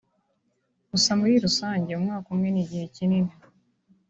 [0.91, 3.31] gusa muri rusange umwaka umwe ni igihe kinini